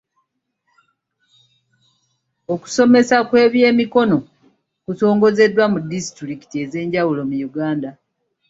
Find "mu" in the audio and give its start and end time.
5.73-5.79, 7.29-7.35